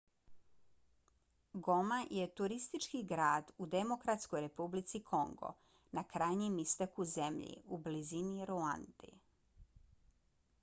goma 1.67 1.97
je 2.19 2.23
turistički 2.39 3.01
grad 3.11 3.51
u 3.65 3.67
demokratskoj 3.75 4.43
republici 4.45 5.03
kongo 5.11 5.53
na 5.99 6.05
krajnjem 6.15 6.57
istoku 6.65 7.07
zemlje 7.13 7.53
u 7.77 7.81
blizini 7.89 8.49
ruande 8.53 9.13